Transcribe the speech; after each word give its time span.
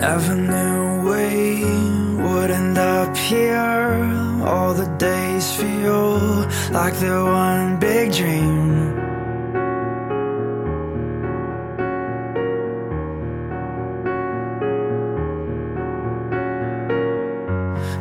Never 0.00 0.36
knew 0.36 1.10
we 1.10 1.64
would 2.22 2.52
end 2.52 2.78
up 2.78 3.16
here. 3.16 4.44
All 4.46 4.72
the 4.72 4.86
days 4.96 5.52
feel 5.56 6.46
like 6.70 6.94
they're 7.00 7.24
one 7.24 7.80
big 7.80 8.12
dream. 8.12 8.94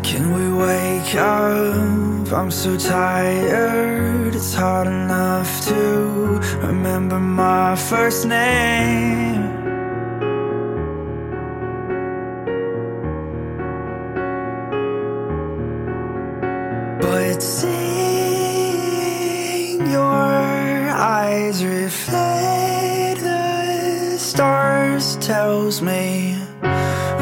Can 0.04 0.24
we 0.38 0.54
wake 0.54 1.16
up? 1.16 2.32
I'm 2.32 2.52
so 2.52 2.78
tired. 2.78 4.36
It's 4.36 4.54
hard 4.54 4.86
enough 4.86 5.66
to 5.66 6.40
remember 6.68 7.20
my 7.20 7.76
first 7.76 8.28
name. 8.28 9.27
But 17.38 17.44
seeing 17.44 17.78
your 19.92 20.90
eyes 21.22 21.64
reflect 21.64 23.22
the 23.22 24.18
stars 24.18 25.18
tells 25.18 25.80
me 25.80 26.36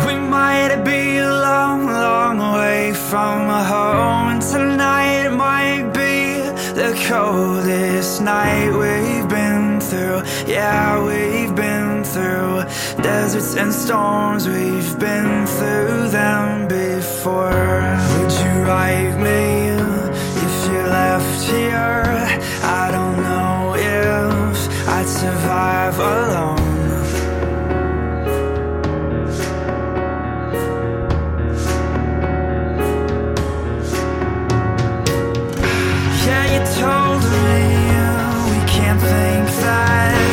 we 0.07 0.15
might 0.15 0.83
be 0.85 1.17
a 1.17 1.29
long, 1.29 1.87
long 1.87 2.39
way 2.53 2.93
from 2.93 3.49
home. 3.49 4.39
Tonight 4.39 5.31
might 5.31 5.91
be 5.91 6.39
the 6.79 6.95
coldest 7.09 8.21
night 8.21 8.71
we've 8.71 9.27
been 9.27 9.81
through. 9.81 10.23
Yeah, 10.47 11.03
we've 11.05 11.53
been 11.53 12.05
through 12.05 12.63
deserts 13.03 13.57
and 13.57 13.73
storms. 13.73 14.47
We've 14.47 14.97
been 14.97 15.45
through 15.45 16.07
them 16.07 16.69
before. 16.69 18.24
Yeah, 36.25 36.45
you 36.53 36.61
told 36.81 37.21
me 37.21 37.59
we 38.49 38.59
can't 38.67 38.99
think 38.99 39.47
that 39.61 40.24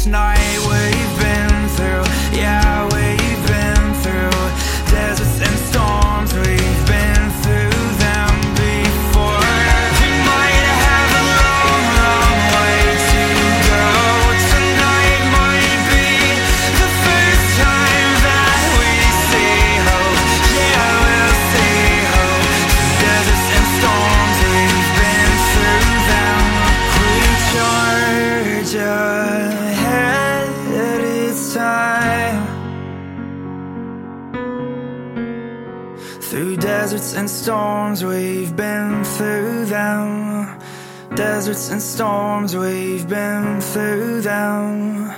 coldest 0.00 0.06
night 0.06 0.69
Through 36.30 36.58
deserts 36.58 37.14
and 37.14 37.28
storms, 37.28 38.04
we've 38.04 38.54
been 38.54 39.02
through 39.02 39.64
them. 39.64 40.60
Deserts 41.16 41.70
and 41.72 41.82
storms, 41.82 42.56
we've 42.56 43.08
been 43.08 43.60
through 43.60 44.20
them. 44.20 45.12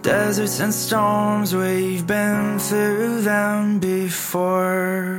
Deserts 0.00 0.60
and 0.60 0.72
storms, 0.72 1.54
we've 1.54 2.06
been 2.06 2.58
through 2.58 3.20
them 3.20 3.80
before. 3.80 5.15